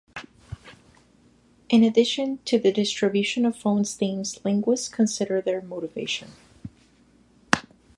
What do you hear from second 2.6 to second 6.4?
distribution of phonesthemes, linguists consider their "motivation".